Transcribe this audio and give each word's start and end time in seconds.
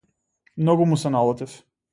Многу 0.63 0.85
му 0.85 0.97
се 1.03 1.13
налутив. 1.19 1.57